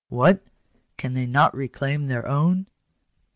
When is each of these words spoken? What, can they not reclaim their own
What, 0.09 0.43
can 0.97 1.13
they 1.13 1.27
not 1.27 1.53
reclaim 1.55 2.07
their 2.07 2.27
own 2.27 2.65